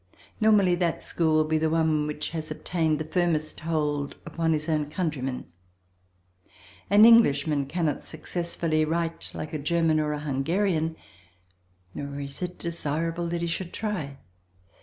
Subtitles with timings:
[0.39, 4.67] Normally, that school will be the one which has obtained the firmest hold upon his
[4.67, 5.45] own countrymen.
[6.89, 10.95] An Englishman cannot successfully write like a German or a Hungarian,
[11.93, 14.17] nor is it desirable that he should try.